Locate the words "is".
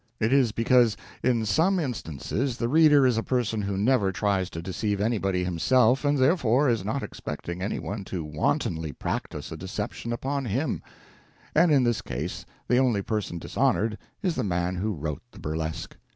0.33-0.51, 3.05-3.19, 6.67-6.83, 14.23-14.33